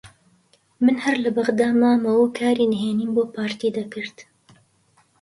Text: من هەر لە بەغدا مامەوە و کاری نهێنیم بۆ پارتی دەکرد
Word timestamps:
من 0.83 0.95
هەر 1.03 1.17
لە 1.23 1.31
بەغدا 1.37 1.67
مامەوە 1.81 2.21
و 2.21 2.31
کاری 2.39 2.71
نهێنیم 2.73 3.11
بۆ 3.15 3.23
پارتی 3.35 3.75
دەکرد 3.77 4.17